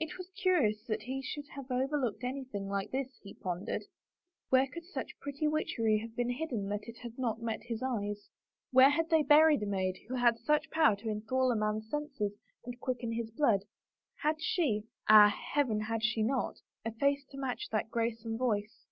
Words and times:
It 0.00 0.18
was 0.18 0.26
curious 0.30 0.82
that 0.88 1.02
he 1.02 1.22
should 1.22 1.46
have 1.54 1.70
overlooked 1.70 2.24
anything 2.24 2.66
like 2.66 2.90
this, 2.90 3.16
he 3.22 3.32
pondered. 3.34 3.84
Where 4.48 4.66
could 4.66 4.84
such 4.84 5.16
pretty 5.20 5.46
witch 5.46 5.76
ery 5.78 5.98
have 5.98 6.16
been 6.16 6.30
hidden 6.30 6.68
that 6.70 6.88
it 6.88 6.96
had 6.98 7.16
not 7.16 7.40
met 7.42 7.62
his 7.62 7.80
eyes? 7.80 7.86
50 7.94 8.02
A 8.18 8.18
DANCE 8.18 8.18
WITH 8.18 8.18
A 8.18 8.26
KING 8.26 8.68
Where 8.72 8.90
had 8.90 9.10
they 9.10 9.22
buried 9.22 9.62
a 9.62 9.66
maid 9.66 9.98
who 10.08 10.14
had 10.16 10.36
power 10.72 10.96
to 10.96 11.04
so 11.04 11.10
enthrall 11.10 11.52
a 11.52 11.56
man's 11.56 11.88
senses 11.88 12.32
and 12.64 12.80
quicken 12.80 13.12
his 13.12 13.30
blood? 13.30 13.62
Had 14.16 14.42
she— 14.42 14.82
Ah, 15.08 15.28
Heaven, 15.28 15.82
had 15.82 16.02
she 16.02 16.24
not!— 16.24 16.56
a 16.84 16.90
face 16.90 17.24
to 17.26 17.38
match 17.38 17.68
that 17.70 17.88
grace 17.88 18.24
and 18.24 18.36
voice? 18.36 18.84